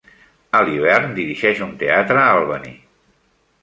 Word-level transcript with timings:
A 0.59 0.61
l'hivern, 0.69 1.13
dirigeix 1.19 1.63
un 1.69 1.77
teatre 1.85 2.19
a 2.25 2.29
Albany. 2.43 2.71